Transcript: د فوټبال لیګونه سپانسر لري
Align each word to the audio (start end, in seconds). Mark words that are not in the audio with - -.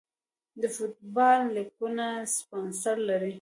د 0.61 0.63
فوټبال 0.75 1.39
لیګونه 1.55 2.05
سپانسر 2.37 2.95
لري 3.09 3.29